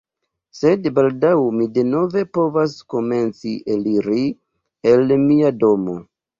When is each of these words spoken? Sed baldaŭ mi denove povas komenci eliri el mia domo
Sed 0.59 0.87
baldaŭ 0.95 1.33
mi 1.57 1.67
denove 1.75 2.25
povas 2.39 2.75
komenci 2.95 3.55
eliri 3.77 4.27
el 4.97 5.17
mia 5.31 5.57
domo 5.63 5.99